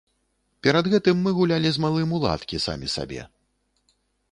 Перад 0.67 0.85
гэтым 0.93 1.19
мы 1.25 1.33
гулялі 1.41 1.69
з 1.77 1.83
малым 1.85 2.17
у 2.17 2.23
ладкі 2.25 2.63
самі 2.67 2.87
сабе. 2.97 3.21